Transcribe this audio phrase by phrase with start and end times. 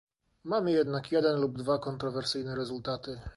[0.43, 3.21] Mamy jednak jeden lub dwa kontrowersyjne rezultaty